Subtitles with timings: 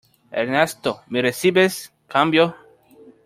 [0.31, 1.91] Ernesto,¿ me recibes?
[2.07, 2.55] cambio.